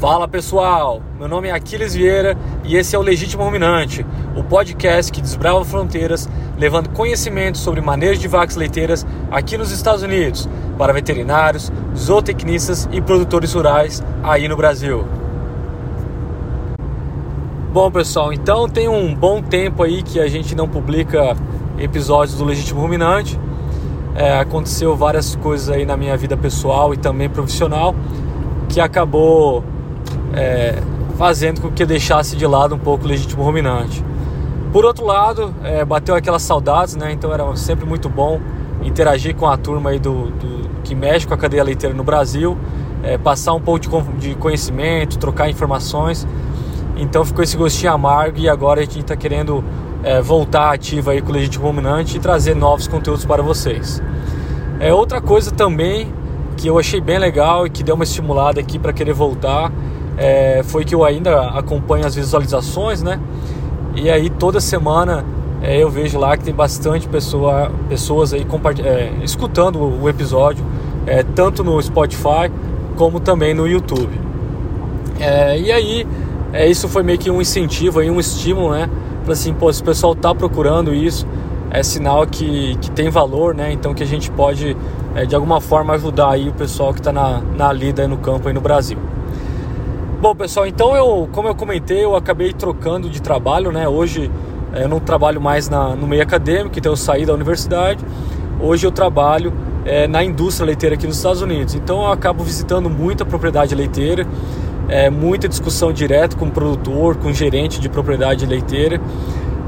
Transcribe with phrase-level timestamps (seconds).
[0.00, 4.06] Fala pessoal, meu nome é Aquiles Vieira e esse é o Legítimo Ruminante,
[4.36, 10.04] o podcast que desbrava fronteiras, levando conhecimento sobre manejo de vacas leiteiras aqui nos Estados
[10.04, 15.04] Unidos, para veterinários, zootecnistas e produtores rurais aí no Brasil.
[17.72, 21.36] Bom pessoal, então tem um bom tempo aí que a gente não publica
[21.78, 23.38] episódios do Legítimo Ruminante.
[24.14, 27.94] É, aconteceu várias coisas aí na minha vida pessoal e também profissional
[28.68, 29.62] que acabou
[30.32, 30.82] é,
[31.16, 34.04] fazendo com que eu deixasse de lado um pouco o legítimo ruminante.
[34.72, 37.12] Por outro lado, é, bateu aquelas saudades, né?
[37.12, 38.40] Então era sempre muito bom
[38.82, 42.56] interagir com a turma aí do, do que mexe com a cadeia leiteira no Brasil,
[43.02, 46.26] é, passar um pouco de, de, conhecimento, trocar informações.
[46.96, 49.62] Então ficou esse gostinho amargo e agora a gente está querendo
[50.02, 54.00] é, voltar ativo aí com o legítimo ruminante e trazer novos conteúdos para vocês.
[54.78, 56.12] É outra coisa também
[56.56, 59.70] que eu achei bem legal e que deu uma estimulada aqui para querer voltar
[60.16, 63.20] é, foi que eu ainda acompanho as visualizações, né?
[63.94, 65.24] E aí toda semana
[65.62, 68.46] é, eu vejo lá que tem bastante pessoa, pessoas aí
[68.84, 70.64] é, escutando o episódio,
[71.06, 72.50] é, tanto no Spotify
[72.96, 74.18] como também no YouTube.
[75.20, 76.06] É, e aí
[76.52, 78.88] é, isso foi meio que um incentivo, aí, um estímulo, né?
[79.24, 81.26] Para assim, pô, se o pessoal tá procurando isso,
[81.70, 83.72] é sinal que, que tem valor, né?
[83.72, 84.76] Então que a gente pode
[85.24, 88.54] de alguma forma ajudar aí o pessoal que está na, na lida no campo aí
[88.54, 88.98] no Brasil.
[90.20, 93.86] Bom, pessoal, então eu, como eu comentei, eu acabei trocando de trabalho, né?
[93.86, 94.30] Hoje
[94.72, 98.02] eh, eu não trabalho mais na, no meio acadêmico, então eu saí da universidade.
[98.60, 99.52] Hoje eu trabalho
[99.86, 101.74] é, na indústria leiteira aqui nos Estados Unidos.
[101.74, 104.26] Então eu acabo visitando muita propriedade leiteira,
[104.88, 109.00] é, muita discussão direta com o produtor, com o gerente de propriedade leiteira.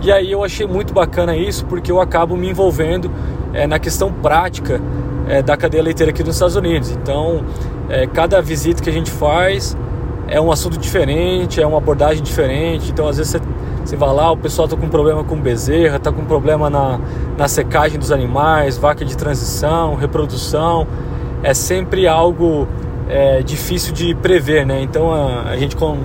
[0.02, 3.10] E aí eu achei muito bacana isso, porque eu acabo me envolvendo
[3.54, 4.80] é, na questão prática
[5.44, 6.90] da cadeia leiteira aqui nos Estados Unidos.
[6.90, 7.44] Então,
[8.14, 9.76] cada visita que a gente faz,
[10.26, 12.90] é um assunto diferente, é uma abordagem diferente.
[12.90, 13.40] Então, às vezes, você,
[13.88, 17.00] você vai lá, o pessoal está com problema com bezerra, está com problema na,
[17.38, 20.86] na secagem dos animais, vaca de transição, reprodução.
[21.42, 22.68] É sempre algo
[23.08, 24.82] é, difícil de prever, né?
[24.82, 25.96] Então, a, a gente com,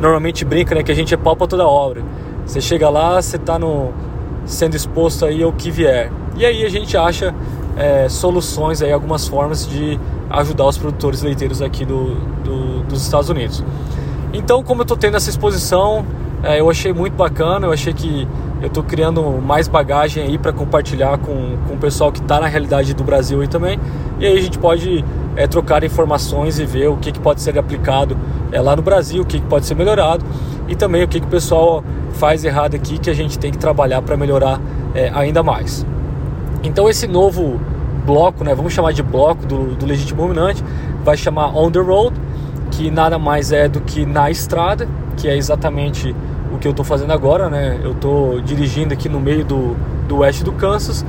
[0.00, 2.02] normalmente brinca né, que a gente é pau para toda obra.
[2.46, 3.58] Você chega lá, você está
[4.46, 6.10] sendo exposto aí ao que vier.
[6.38, 7.34] E aí a gente acha
[7.76, 10.00] é, soluções, aí, algumas formas de
[10.30, 13.62] ajudar os produtores leiteiros aqui do, do dos Estados Unidos.
[14.32, 16.06] Então, como eu estou tendo essa exposição,
[16.42, 18.26] é, eu achei muito bacana, eu achei que
[18.60, 22.46] eu estou criando mais bagagem aí para compartilhar com, com o pessoal que está na
[22.46, 23.78] realidade do Brasil aí também.
[24.18, 25.04] E aí a gente pode
[25.36, 28.16] é, trocar informações e ver o que, que pode ser aplicado
[28.52, 30.24] é, lá no Brasil, o que, que pode ser melhorado
[30.68, 33.58] e também o que, que o pessoal faz errado aqui que a gente tem que
[33.58, 34.60] trabalhar para melhorar
[34.94, 35.86] é, ainda mais.
[36.62, 37.60] Então esse novo
[38.04, 40.64] bloco, né, vamos chamar de bloco do, do legítimo dominante,
[41.04, 42.14] vai chamar On the Road,
[42.70, 46.14] que nada mais é do que na estrada, que é exatamente
[46.52, 47.78] o que eu estou fazendo agora, né?
[47.82, 49.76] Eu estou dirigindo aqui no meio do,
[50.08, 51.04] do oeste do Kansas.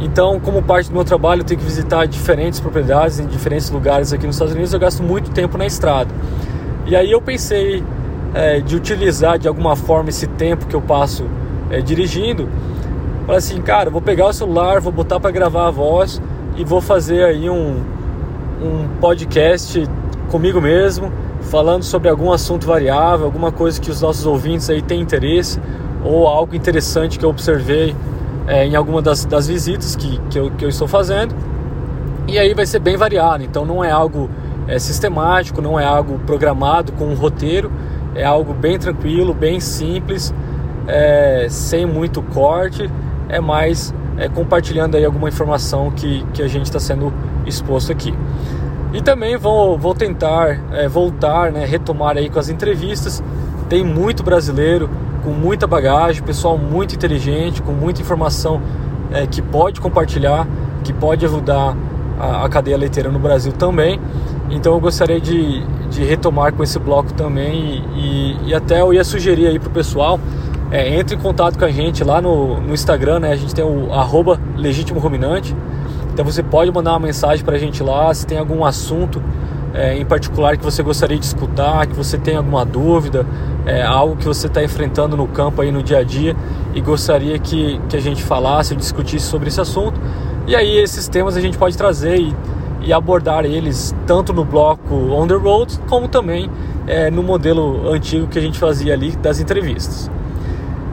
[0.00, 4.12] Então, como parte do meu trabalho, eu tenho que visitar diferentes propriedades em diferentes lugares
[4.12, 4.72] aqui nos Estados Unidos.
[4.72, 6.14] Eu gasto muito tempo na estrada.
[6.86, 7.82] E aí eu pensei
[8.34, 11.24] é, de utilizar de alguma forma esse tempo que eu passo
[11.70, 12.48] é, dirigindo
[13.26, 16.22] Falei assim, cara, vou pegar o celular, vou botar para gravar a voz
[16.56, 17.82] e vou fazer aí um,
[18.62, 19.84] um podcast
[20.30, 21.10] comigo mesmo,
[21.46, 25.60] falando sobre algum assunto variável, alguma coisa que os nossos ouvintes aí têm interesse
[26.04, 27.94] ou algo interessante que eu observei
[28.46, 31.34] é, em alguma das, das visitas que, que, eu, que eu estou fazendo.
[32.28, 34.28] E aí vai ser bem variado, então não é algo
[34.66, 37.70] é, sistemático, não é algo programado com um roteiro,
[38.14, 40.34] é algo bem tranquilo, bem simples,
[40.86, 42.90] é, sem muito corte
[43.28, 47.12] é mais é, compartilhando aí alguma informação que, que a gente está sendo
[47.44, 48.14] exposto aqui.
[48.96, 53.22] E também vou, vou tentar é, voltar, né, retomar aí com as entrevistas.
[53.68, 54.88] Tem muito brasileiro
[55.22, 58.62] com muita bagagem, pessoal muito inteligente, com muita informação
[59.12, 60.48] é, que pode compartilhar,
[60.82, 61.76] que pode ajudar
[62.18, 64.00] a, a, cadeia leiteira no Brasil também.
[64.48, 68.94] Então eu gostaria de, de retomar com esse bloco também e, e, e até eu
[68.94, 70.18] ia sugerir aí para o pessoal
[70.70, 73.32] é, entre em contato com a gente lá no, no Instagram, né?
[73.32, 75.54] A gente tem o arroba legítimo ruminante.
[76.16, 79.22] Então você pode mandar uma mensagem para a gente lá se tem algum assunto
[79.74, 83.26] é, em particular que você gostaria de escutar, que você tem alguma dúvida,
[83.66, 86.34] é, algo que você está enfrentando no campo aí no dia a dia
[86.74, 90.00] e gostaria que, que a gente falasse, discutisse sobre esse assunto.
[90.46, 92.34] E aí esses temas a gente pode trazer e,
[92.80, 96.50] e abordar eles tanto no bloco On the Road como também
[96.86, 100.10] é, no modelo antigo que a gente fazia ali das entrevistas.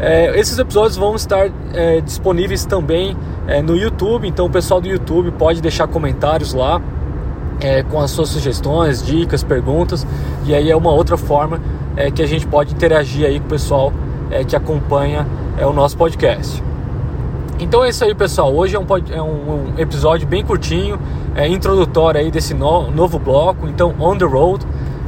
[0.05, 3.15] É, esses episódios vão estar é, disponíveis também
[3.47, 6.81] é, no YouTube, então o pessoal do YouTube pode deixar comentários lá
[7.61, 10.05] é, com as suas sugestões, dicas, perguntas,
[10.45, 11.61] e aí é uma outra forma
[11.95, 13.93] é, que a gente pode interagir aí com o pessoal
[14.29, 15.25] é, que acompanha
[15.65, 16.61] o nosso podcast.
[17.57, 18.53] Então é isso aí, pessoal.
[18.53, 20.99] Hoje é um, é um, um episódio bem curtinho,
[21.33, 23.67] é, introdutório aí desse no, novo bloco.
[23.69, 24.65] Então, On the Road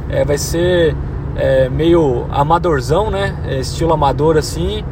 [0.08, 0.96] é, vai ser
[1.36, 3.36] é, meio amadorzão, né?
[3.46, 4.84] É, estilo amador assim.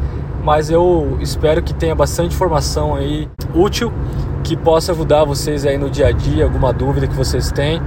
[0.43, 3.91] Mas eu espero que tenha bastante informação aí útil
[4.43, 7.81] que possa ajudar vocês aí no dia a dia, alguma dúvida que vocês têm.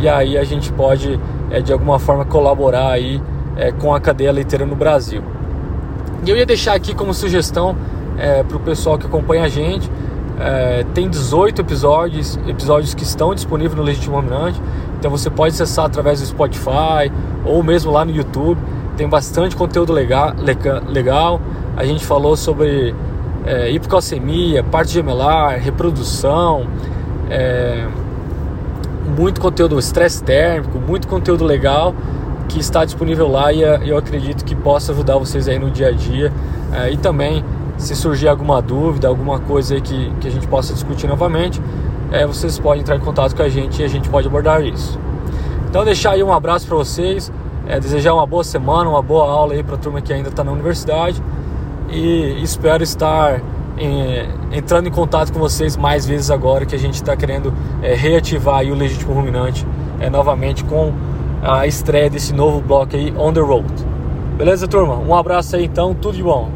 [0.00, 1.18] E aí a gente pode
[1.50, 3.20] é, de alguma forma colaborar aí
[3.56, 5.22] é, com a cadeia leiteira no Brasil.
[6.24, 7.76] E eu ia deixar aqui como sugestão
[8.16, 9.90] é, para o pessoal que acompanha a gente.
[10.40, 14.60] É, tem 18 episódios, episódios que estão disponíveis no Legítimo Dominante.
[14.98, 17.10] Então você pode acessar através do Spotify
[17.44, 18.60] ou mesmo lá no YouTube.
[18.96, 20.34] Tem bastante conteúdo legal.
[20.88, 21.40] legal.
[21.76, 22.94] A gente falou sobre
[23.46, 26.66] é, hipocalcemia, parte gemelar, reprodução,
[27.30, 27.86] é,
[29.16, 31.94] muito conteúdo, estresse térmico, muito conteúdo legal
[32.48, 35.92] que está disponível lá e eu acredito que possa ajudar vocês aí no dia a
[35.92, 36.32] dia
[36.72, 37.44] é, e também
[37.76, 41.60] se surgir alguma dúvida, alguma coisa aí que, que a gente possa discutir novamente,
[42.10, 44.98] é, vocês podem entrar em contato com a gente e a gente pode abordar isso.
[45.68, 47.32] Então deixar aí um abraço para vocês,
[47.66, 50.42] é, desejar uma boa semana, uma boa aula aí para a turma que ainda está
[50.42, 51.22] na universidade
[51.90, 53.40] e espero estar
[54.50, 58.64] entrando em contato com vocês mais vezes agora que a gente está querendo é, reativar
[58.64, 59.64] o legítimo ruminante
[60.00, 60.92] é, novamente com
[61.42, 63.66] a estreia desse novo bloco aí on the road.
[64.36, 64.96] Beleza, turma?
[64.96, 66.50] Um abraço aí então, tudo de bom.